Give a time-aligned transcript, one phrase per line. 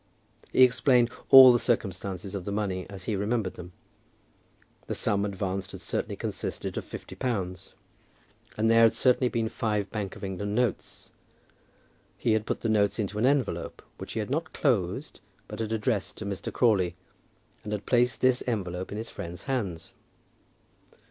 [0.51, 3.71] He explained all the circumstances of the money, as he remembered them.
[4.87, 7.75] The sum advanced had certainly consisted of fifty pounds,
[8.57, 11.11] and there had certainly been five Bank of England notes.
[12.17, 15.71] He had put the notes into an envelope, which he had not closed, but had
[15.71, 16.51] addressed to Mr.
[16.51, 16.95] Crawley,
[17.63, 19.93] and had placed this envelope in his friend's hands.